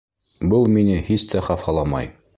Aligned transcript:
Был 0.53 0.65
мине 0.77 0.97
һис 1.11 1.29
тә 1.35 1.47
хафаламай. 1.49 2.15